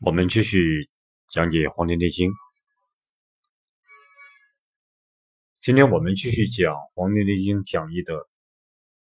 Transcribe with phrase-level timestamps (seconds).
[0.00, 0.90] 我们继续
[1.28, 2.28] 讲解《黄帝内经》。
[5.60, 8.28] 今天我们继续讲《黄帝内经讲义》的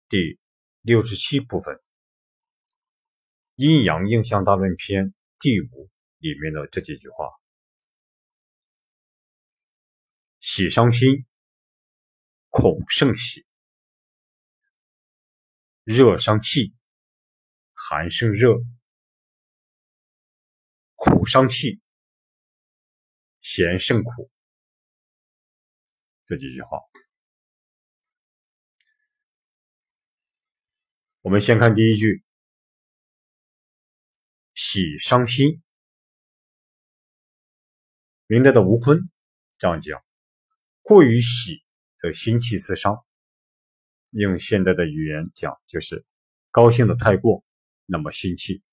[0.09, 0.39] 第
[0.81, 1.75] 六十七部分
[3.55, 5.05] 《阴阳应象大论篇》
[5.39, 7.29] 第五里面的这几句话：
[10.39, 11.25] 喜伤心，
[12.49, 13.45] 恐胜喜；
[15.83, 16.73] 热伤气，
[17.73, 18.57] 寒生热。
[21.19, 21.81] 苦伤气，
[23.41, 24.31] 咸胜苦。
[26.25, 26.79] 这几句话，
[31.19, 32.23] 我们先看第一句：
[34.53, 35.61] 喜伤心。
[38.27, 39.09] 明代的吴坤
[39.57, 40.01] 这样讲：
[40.81, 41.65] 过于喜，
[41.97, 43.05] 则心气自伤。
[44.11, 46.05] 用现代的语言讲，就是
[46.49, 47.43] 高兴的太过，
[47.85, 48.63] 那么心气。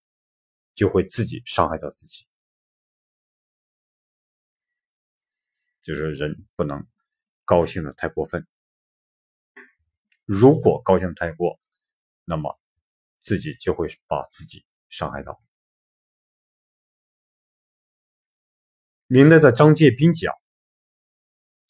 [0.77, 2.27] 就会自己伤害到自己，
[5.87, 6.85] 就是人不能
[7.45, 8.45] 高兴的太过分。
[10.25, 11.61] 如果高兴太过，
[12.25, 12.59] 那么
[13.21, 15.41] 自己就会把自己伤害到。
[19.07, 20.35] 明代的张介宾讲：“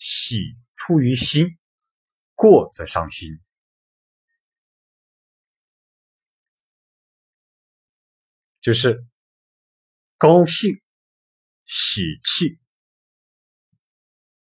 [0.01, 1.59] 喜出于心，
[2.35, 3.39] 过则伤心。”
[8.63, 9.07] 就是
[10.17, 10.81] 高兴、
[11.67, 12.59] 喜气，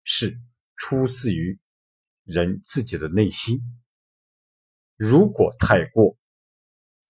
[0.06, 0.39] 是
[0.78, 1.59] 出自于
[2.23, 3.59] 人自己的内心。
[4.95, 6.17] 如果太过，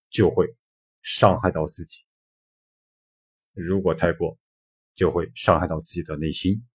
[0.09, 0.57] 就会
[1.03, 2.03] 伤害到自己；
[3.53, 4.39] 如果太过，
[4.95, 6.65] 就会伤害到自己的内心。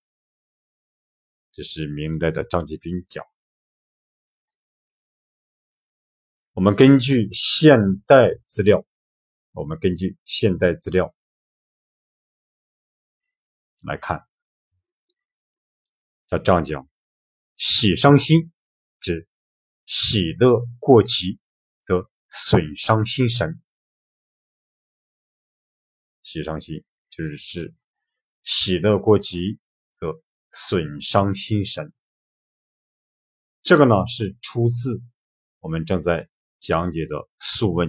[1.51, 3.27] 这是明代的张继斌讲。
[6.53, 7.77] 我们根据现
[8.07, 8.87] 代资料。
[9.53, 11.13] 我们根据现代资料
[13.83, 14.30] 来看，
[16.31, 16.89] 他这样讲：
[17.57, 18.53] 喜伤心，
[19.01, 19.29] 指
[19.85, 21.39] 喜乐过急，
[21.83, 23.61] 则损伤心神。
[26.23, 27.75] 喜伤心就是指
[28.43, 29.59] 喜乐过急，
[29.93, 31.93] 则损伤心神。
[33.63, 35.03] 这个呢是出自
[35.59, 37.89] 我们正在讲解的《素问》。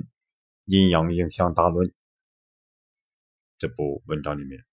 [0.65, 1.91] 阴阳应象大论
[3.57, 4.63] 这部文章里面，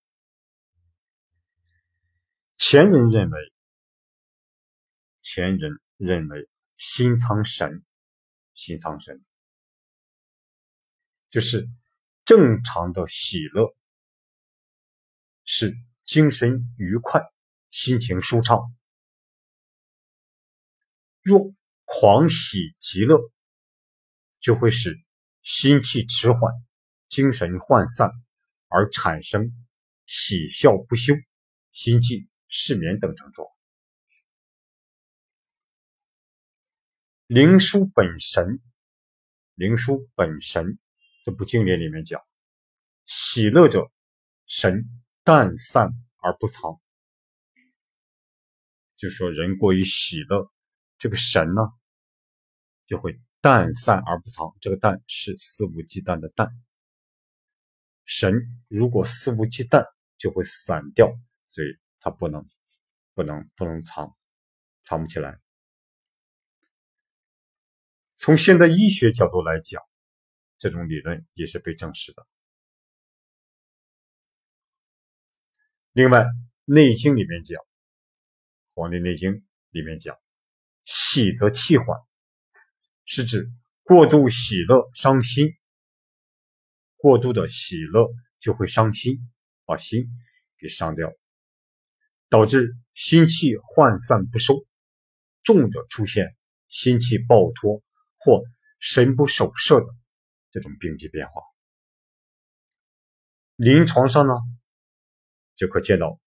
[2.57, 3.53] 前人认为，
[5.31, 7.85] 前人认为心藏神，
[8.55, 9.23] 心藏神
[11.29, 11.69] 就是
[12.25, 13.77] 正常的喜乐，
[15.45, 17.21] 是精神愉快，
[17.71, 18.75] 心情舒畅。
[21.21, 21.53] 若
[21.85, 23.19] 狂喜极乐，
[24.41, 24.99] 就会使。
[25.43, 26.53] 心气迟缓，
[27.09, 28.11] 精神涣散，
[28.69, 29.51] 而产生
[30.07, 31.15] 喜笑不休、
[31.71, 33.47] 心悸、失眠等症状。
[37.29, 38.59] 灵枢本神，
[39.55, 40.79] 灵枢本神
[41.25, 42.23] 这部经典里面讲，
[43.05, 43.93] 喜乐者
[44.47, 44.87] 神
[45.25, 45.91] 淡散
[46.23, 46.81] 而不藏，
[48.97, 50.51] 就说人过于喜乐，
[50.97, 51.61] 这个神呢
[52.87, 53.21] 就会。
[53.41, 56.51] 淡散而不藏，这个淡是肆无忌惮的淡。
[58.05, 58.35] 神
[58.67, 59.87] 如果肆无忌惮，
[60.17, 61.07] 就会散掉，
[61.47, 61.69] 所以
[62.01, 62.45] 它不能、
[63.15, 64.17] 不能、不能藏，
[64.83, 65.39] 藏不起来。
[68.19, 69.81] 从现代医学角度来讲，
[70.59, 72.27] 这种理论也是被证实的。
[75.93, 76.23] 另外，
[76.65, 77.61] 《内经》里面讲，
[78.75, 79.31] 《黄帝内经》
[79.71, 80.19] 里面讲，
[80.85, 81.87] 喜则气缓。
[83.05, 83.49] 是指
[83.85, 85.57] 过度喜乐伤心，
[86.97, 88.09] 过度的喜乐
[88.41, 89.17] 就会伤心，
[89.65, 90.09] 把心
[90.59, 91.13] 给伤掉，
[92.29, 94.67] 导致心气涣散不收，
[95.45, 96.37] 重者出现
[96.69, 97.81] 心气暴脱
[98.19, 98.43] 或
[98.79, 99.87] 神不守舍的
[100.51, 101.43] 这种病机变化。
[103.57, 104.35] 临床上呢，
[105.57, 106.21] 就可见到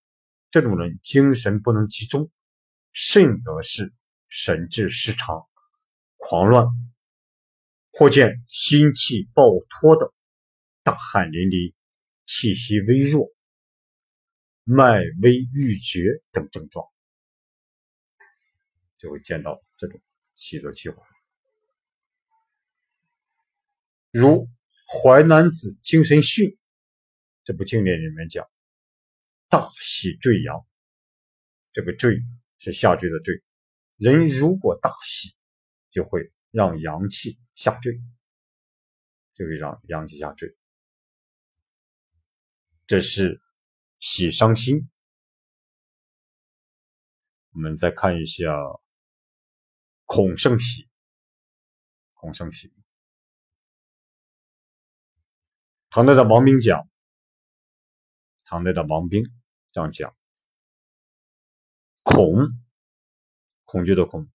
[0.49, 2.29] 这种人精神不能集中，
[2.91, 3.93] 甚则是
[4.27, 5.47] 神志失常。
[6.23, 6.67] 狂乱，
[7.91, 10.13] 或见心气暴脱的，
[10.83, 11.73] 大汗淋漓，
[12.23, 13.33] 气息微弱，
[14.63, 16.85] 脉微欲绝等症状，
[18.99, 19.99] 就会见到这种
[20.35, 21.10] 气则气缓。
[24.11, 24.47] 如
[24.87, 26.49] 《淮南子·精神训》
[27.43, 28.49] 这部经典里面讲
[29.49, 30.65] ：“大喜坠阳，
[31.73, 32.19] 这个坠
[32.59, 33.43] 是下坠的坠。
[33.97, 35.35] 人如果大喜。”
[35.91, 38.01] 就会让阳气下坠，
[39.33, 40.55] 就会让阳气下坠。
[42.87, 43.41] 这是
[43.99, 44.89] 喜伤心。
[47.49, 48.53] 我们再看一下
[50.05, 50.87] 恐胜喜，
[52.13, 52.71] 恐胜喜。
[55.93, 56.88] 唐代的王冰讲，
[58.45, 59.25] 唐代的王冰
[59.73, 60.15] 这样讲：
[62.01, 62.38] 恐，
[63.65, 64.29] 恐惧的恐，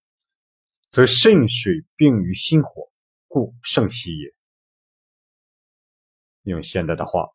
[0.91, 2.93] 则肾水并于心火，
[3.27, 4.35] 故胜喜也。
[6.43, 7.31] 用现代的话，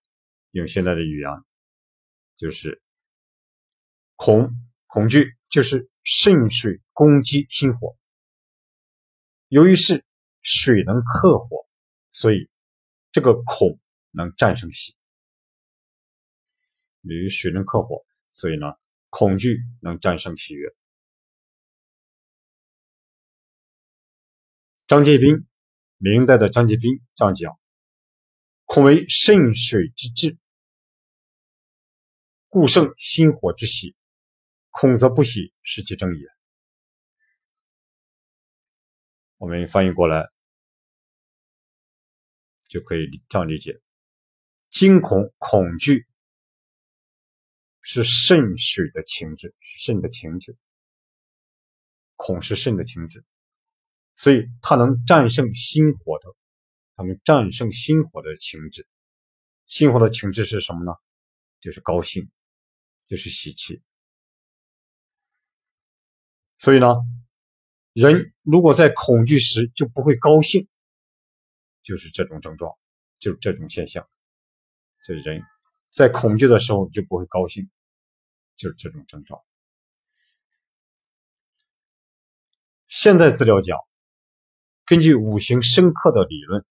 [0.51, 1.27] 用现代的语言，
[2.35, 2.79] 就是
[4.15, 4.51] 恐
[4.85, 5.35] 恐惧。
[5.49, 7.97] 就是肾水攻击心火，
[9.49, 10.05] 由于是
[10.41, 11.67] 水能克火，
[12.09, 12.49] 所以
[13.11, 13.80] 这个恐
[14.11, 14.95] 能战胜喜。
[17.01, 18.67] 由于水能克火，所以呢，
[19.09, 20.75] 恐惧能战胜喜悦。
[24.85, 25.47] 张介宾，
[25.97, 27.59] 明代的张介宾这样讲：
[28.65, 30.37] 恐为肾水之至，
[32.49, 33.95] 故胜心火之喜。
[34.69, 36.21] 恐则不喜，是其正也。
[39.37, 40.29] 我们翻译过来
[42.67, 43.81] 就可以这样理解：
[44.71, 46.07] 惊恐、恐惧
[47.81, 50.57] 是肾水的情志，是肾的情志。
[52.15, 53.25] 恐是肾的情志，
[54.13, 56.35] 所以它能战胜心火的，
[56.95, 58.87] 它能战胜心火的情志。
[59.65, 60.91] 心火的情志是什么呢？
[61.59, 62.29] 就是高兴，
[63.05, 63.81] 就是喜气。
[66.57, 66.93] 所以呢，
[67.93, 70.67] 人如果在恐惧时就不会高兴，
[71.81, 72.71] 就是这种症状，
[73.17, 74.07] 就这种现象。
[75.01, 75.43] 这人
[75.89, 77.69] 在恐惧的时候就不会高兴，
[78.55, 79.41] 就是这种症状。
[82.87, 83.77] 现在资料讲，
[84.85, 86.63] 根据五行深刻的理论，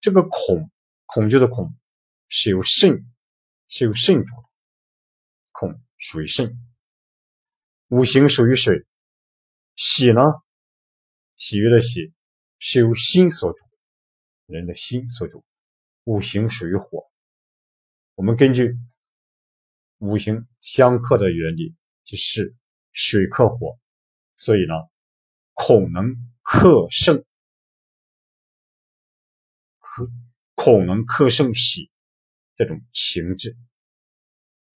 [0.00, 0.70] 这个恐
[1.04, 1.76] 恐惧的恐
[2.28, 3.04] 是由肾
[3.68, 4.48] 是由肾主的，
[5.52, 6.56] 恐属于肾。
[7.88, 8.86] 五行属于水，
[9.74, 10.22] 喜呢？
[11.36, 12.12] 喜悦的喜
[12.58, 13.58] 是由心所主，
[14.46, 15.44] 人的心所主。
[16.08, 17.04] 五行属于火，
[18.14, 18.78] 我们根据
[19.98, 22.56] 五行相克的原理，就是
[22.92, 23.78] 水克火，
[24.34, 24.72] 所以呢，
[25.52, 27.22] 恐能克胜，
[29.80, 30.10] 克
[30.54, 31.90] 恐能克胜喜
[32.56, 33.54] 这种情志，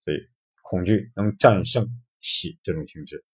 [0.02, 0.18] 所以
[0.60, 1.88] 恐惧能战胜。
[2.20, 3.24] 喜这种情志，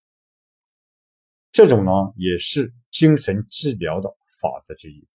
[1.53, 4.09] 这种呢也是精神治疗的
[4.41, 5.07] 法则之一。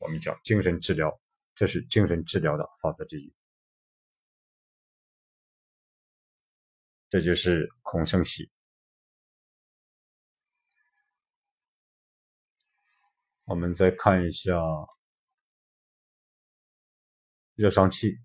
[0.00, 1.20] 我们讲精神治疗，
[1.54, 3.34] 这是精神治疗的法则之一。
[7.08, 8.50] 这就是恐生喜。
[13.44, 14.52] 我们再看一下
[17.54, 18.18] 热伤气。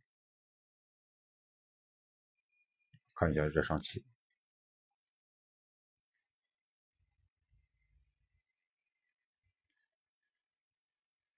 [3.16, 4.04] 看一下热伤气，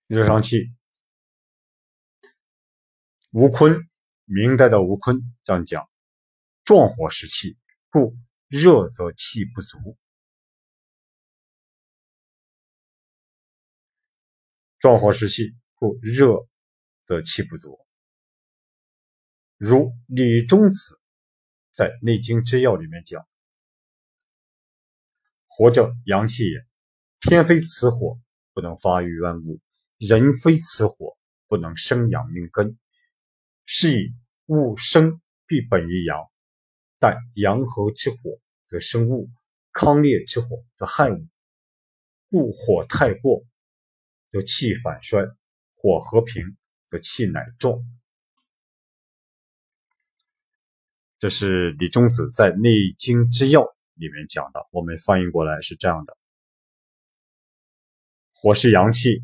[0.07, 0.74] 热伤气。
[3.31, 3.90] 吴坤，
[4.25, 5.90] 明代的吴坤这样讲：
[6.63, 7.57] 壮火时气，
[7.90, 8.16] 故
[8.48, 9.98] 热则气不足。
[14.80, 16.48] 壮火时气，故热
[17.06, 17.79] 则气不足。
[19.58, 21.00] 如李中子。
[21.77, 23.27] 在《内经之要》里面讲
[25.46, 26.65] ：“火者，阳气也。
[27.20, 28.18] 天非此火，
[28.53, 29.60] 不能发育万物；
[29.98, 32.78] 人非此火，不能生养命根。
[33.66, 34.14] 是以
[34.46, 36.20] 物生必本于阳，
[37.00, 38.18] 但阳和之火
[38.66, 39.30] 则生物，
[39.72, 41.28] 康烈之火则害物。
[42.30, 43.44] 故火太过，
[44.30, 45.24] 则气反衰；
[45.75, 46.56] 火和平，
[46.88, 47.80] 则气乃壮。”
[51.18, 53.62] 这是李中子在《内经之要》
[53.94, 56.16] 里面讲的，我们翻译过来是这样的：
[58.32, 59.24] 火是阳气，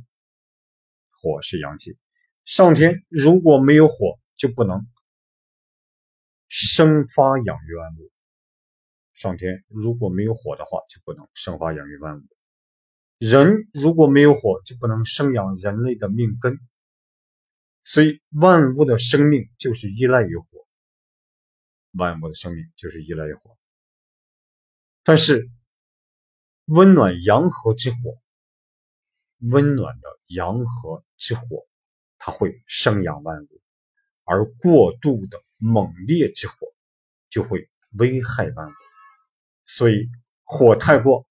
[1.22, 1.98] 火是阳气。
[2.46, 4.86] 上天如果没有火，就不能
[6.50, 8.12] 生发养育万物。
[9.13, 12.24] 上天如果没有火的话，就不能生发养育万物。
[13.20, 16.60] 人如果没有火，就不能生养人类的命根。
[17.84, 20.46] 所以万物的生命就是依赖于火。
[21.94, 23.58] 万物的生命就是依赖于火，
[25.04, 25.50] 但是
[26.66, 28.18] 温暖阳和之火，
[29.41, 31.67] 温暖的阳和之火，
[32.17, 33.62] 它会生养万物；
[34.24, 36.55] 而过度的猛烈之火
[37.29, 38.74] 就会危害万物。
[39.65, 40.07] 所以
[40.43, 41.25] 火太过，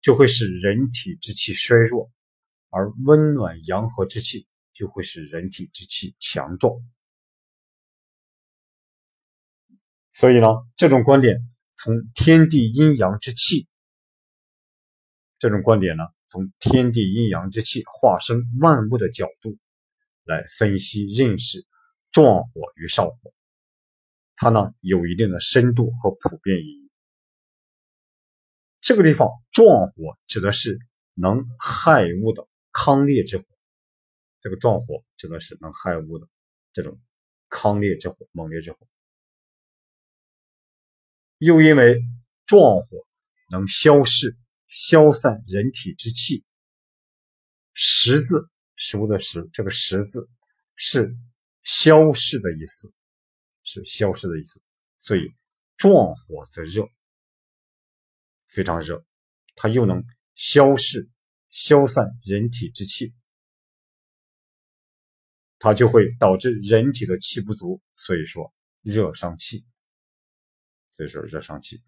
[0.00, 2.10] 就会使人体之气衰弱；
[2.70, 6.74] 而温暖阳和之气就会使人体之气强壮。
[10.12, 10.46] 所以呢，
[10.76, 11.36] 这种观点
[11.72, 13.66] 从天地阴阳之气，
[15.40, 19.56] 这种观点呢，从天地阴阳之气化生万物的角度
[20.24, 21.64] 来分析认识
[22.10, 23.32] 壮火与少火，
[24.36, 26.90] 它呢有一定的深度和普遍意义。
[28.80, 30.78] 这个地方壮火指的是
[31.14, 33.44] 能害物的康烈之火，
[34.40, 36.28] 这个壮火指的是能害物的
[36.72, 37.00] 这种
[37.48, 38.78] 康烈之火、猛烈之火。
[41.38, 42.02] 又因为
[42.46, 43.06] 壮火
[43.50, 44.36] 能消逝、
[44.74, 46.44] 消散人体之气，
[47.74, 50.28] 十字食物的食，这个十字
[50.74, 51.16] 是
[51.62, 52.92] 消逝的意思，
[53.62, 54.60] 是消逝的意思。
[54.98, 55.32] 所以
[55.76, 56.88] 壮火则热，
[58.48, 59.06] 非常热，
[59.54, 60.02] 它又能
[60.34, 61.08] 消逝、
[61.50, 63.14] 消散人体之气，
[65.60, 68.52] 它就会导致人体的气不足，所以说
[68.82, 69.64] 热伤气。
[70.90, 71.80] 所以说热伤气，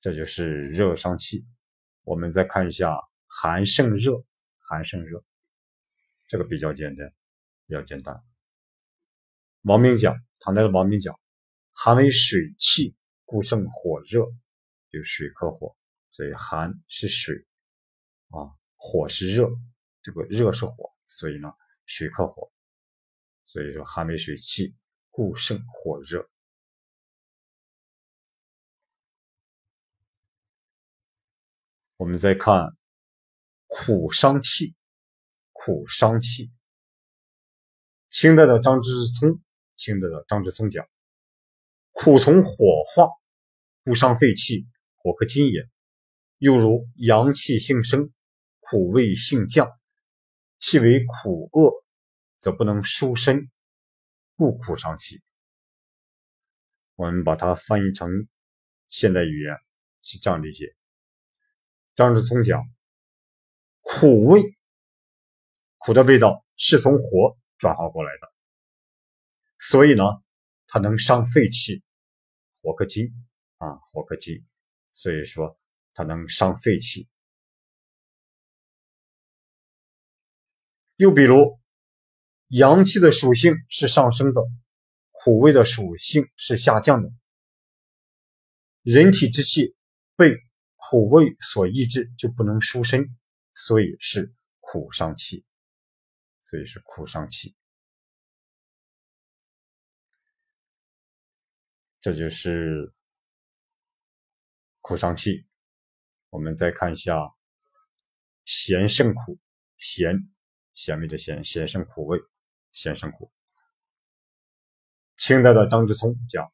[0.00, 1.46] 这就是热伤气。
[2.02, 4.24] 我们再看一下寒胜热，
[4.58, 5.24] 寒胜热，
[6.26, 7.12] 这个比较简单，
[7.66, 8.22] 比较简单。
[9.62, 11.18] 王明讲，唐代的王明讲，
[11.72, 14.24] 寒为水气，故胜火热，
[14.90, 15.76] 就水克火，
[16.10, 17.34] 所以寒是水
[18.28, 19.48] 啊，火是热，
[20.02, 21.52] 这个热是火，所以呢，
[21.86, 22.50] 水克火，
[23.44, 24.74] 所以说寒为水气。
[25.10, 26.30] 故胜火热。
[31.98, 32.68] 我们再看
[33.66, 34.76] 苦伤气，
[35.50, 36.48] 苦伤气。
[38.08, 39.40] 清代的张之聪，
[39.74, 40.88] 清代的张之聪讲：
[41.90, 43.10] 苦从火化，
[43.82, 44.64] 故伤肺气，
[44.96, 45.68] 火克金也。
[46.36, 48.12] 又如阳气性生，
[48.60, 49.68] 苦味性降，
[50.58, 51.84] 气为苦恶，
[52.38, 53.50] 则不能舒身。
[54.36, 55.20] 故苦伤气，
[56.94, 58.08] 我们把它翻译成
[58.86, 59.56] 现代语言
[60.02, 60.76] 是这样理解：
[61.98, 62.62] 张志聪讲，
[63.80, 64.56] 苦味，
[65.78, 68.32] 苦的味道是从火转化过来的，
[69.58, 70.04] 所以呢，
[70.68, 71.82] 它能伤肺气，
[72.62, 73.08] 火克金
[73.56, 74.46] 啊，火克金，
[74.92, 75.58] 所以说
[75.92, 77.08] 它能伤肺气。
[80.94, 81.58] 又比如。
[82.50, 84.40] 阳气的属性是上升的，
[85.10, 87.10] 苦味的属性是下降的。
[88.82, 89.76] 人体之气
[90.16, 90.34] 被
[90.90, 93.14] 苦味所抑制，就不能舒身，
[93.52, 95.44] 所以是苦伤气。
[96.40, 97.54] 所以是苦伤气。
[102.00, 102.94] 这就是
[104.80, 105.46] 苦伤气。
[106.30, 107.14] 我们再看一下
[108.46, 109.38] 咸胜苦，
[109.76, 110.14] 咸
[110.72, 112.18] 咸味的咸，咸胜苦味。
[112.72, 113.30] 咸胜苦。
[115.18, 116.50] 清代的张之聪讲：“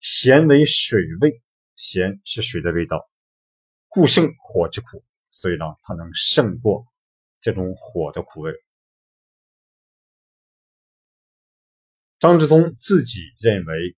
[0.00, 1.42] 咸为水味，
[1.76, 3.08] 咸是水的味道，
[3.88, 5.04] 故胜火之苦。
[5.28, 6.86] 所以呢，它能胜过
[7.40, 8.52] 这种火的苦味。”
[12.18, 13.96] 张之宗自己认为，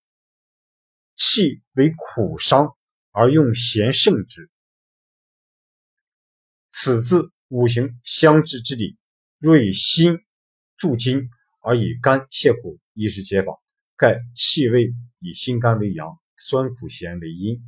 [1.14, 2.76] 气为苦伤
[3.12, 4.50] 而用咸胜之，
[6.68, 8.98] 此自五行相制之理，
[9.38, 10.18] 若以心。
[10.80, 11.28] 助筋
[11.60, 13.60] 而以肝泻苦，亦是解法。
[13.96, 17.60] 盖气味以心肝为阳，酸苦咸为阴。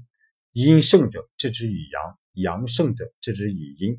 [0.52, 3.98] 阴盛者治之以阳，阳盛者治之以阴。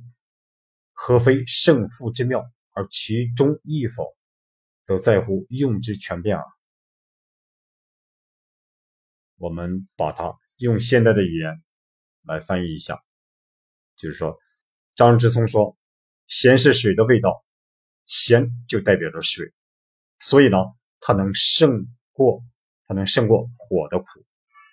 [0.91, 2.43] 何非胜负之妙？
[2.71, 4.15] 而其中亦否，
[4.83, 6.45] 则在乎用之全变耳。
[9.35, 11.61] 我们把它用现代的语言
[12.23, 12.99] 来翻译一下，
[13.95, 14.37] 就是说，
[14.95, 15.77] 张之聪说
[16.27, 17.45] ：“咸是水的味道。”
[18.07, 19.53] 咸就代表着水，
[20.19, 20.57] 所以呢，
[20.99, 22.43] 它能胜过，
[22.85, 24.25] 它能胜过火的苦，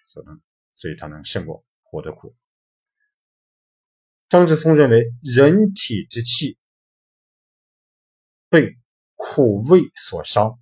[0.08, 0.40] 所能，
[0.74, 2.34] 所以它能胜过火的苦。
[4.28, 6.58] 张志聪认为，人体之气
[8.48, 8.76] 被
[9.14, 10.58] 苦味所伤，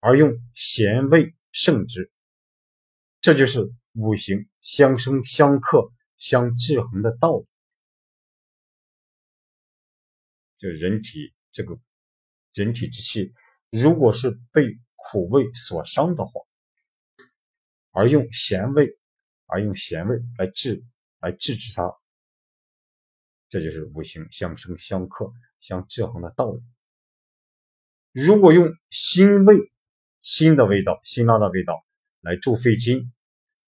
[0.00, 2.10] 而用咸味胜之，
[3.20, 7.46] 这就是五行相生相克相制衡的道理。
[10.58, 11.78] 就人体这个。
[12.52, 13.32] 人体之气，
[13.70, 16.32] 如果是被苦味所伤的话，
[17.90, 18.98] 而用咸味，
[19.46, 20.82] 而用咸味来治，
[21.20, 21.92] 来制止它，
[23.48, 26.62] 这就是五行相生相克相制衡的道理。
[28.12, 29.56] 如果用辛味、
[30.22, 31.84] 辛的味道、辛辣的味道
[32.20, 33.12] 来助肺经，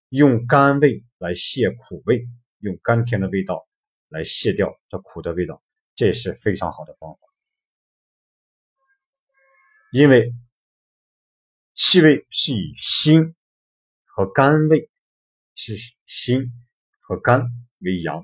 [0.09, 2.27] 用甘味来泻苦味，
[2.59, 3.67] 用甘甜的味道
[4.09, 5.63] 来泻掉这苦的味道，
[5.95, 7.19] 这也是非常好的方法。
[9.91, 10.33] 因为
[11.73, 13.35] 气味是以心
[14.15, 14.91] 和肝味，
[15.55, 15.73] 是
[16.05, 16.51] 心
[16.99, 18.23] 和肝为阳。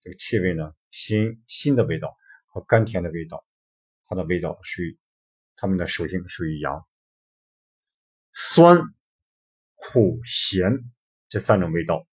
[0.00, 2.16] 这个气味呢，心心的味道
[2.46, 3.44] 和甘甜的味道，
[4.06, 4.96] 它的味道属于
[5.56, 6.86] 它们的属性属于阳。
[8.32, 8.78] 酸、
[9.74, 10.70] 苦、咸
[11.28, 12.06] 这三种味道，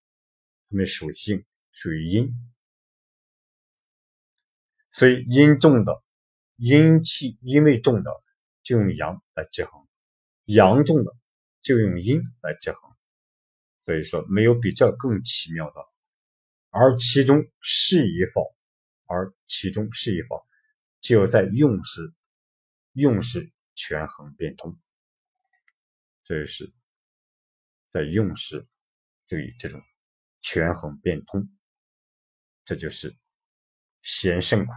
[0.72, 2.34] 它们属性属于阴。
[4.90, 6.04] 所以阴重的
[6.56, 8.12] 阴气阴味重的
[8.64, 9.88] 就用阳来制衡，
[10.46, 11.16] 阳重的
[11.68, 12.90] 就用阴来制衡。
[13.82, 15.82] 所以说，没有比这更奇妙的。
[16.70, 18.56] 而其中是以否，
[19.06, 20.48] 而其中是以否，
[21.02, 22.14] 就在用时，
[22.94, 24.80] 用时权衡变通。
[26.24, 26.74] 这是
[27.90, 28.66] 在用时
[29.28, 29.82] 注意这种
[30.42, 31.50] 权衡变通，
[32.64, 33.14] 这就是
[34.02, 34.72] 咸胜苦。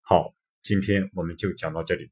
[0.00, 2.10] 好，今天我们就讲到这里。